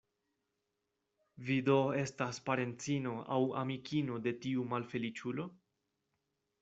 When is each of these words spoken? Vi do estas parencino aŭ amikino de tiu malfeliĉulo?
Vi 1.49 1.57
do 1.67 1.75
estas 1.99 2.39
parencino 2.47 3.13
aŭ 3.35 3.39
amikino 3.65 4.17
de 4.29 4.37
tiu 4.47 4.65
malfeliĉulo? 4.73 5.47